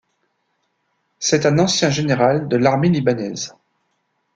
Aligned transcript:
C'est 1.19 1.45
un 1.45 1.59
ancien 1.59 1.91
général 1.91 2.47
de 2.47 2.57
l'armée 2.57 2.89
libanaise. 2.89 3.55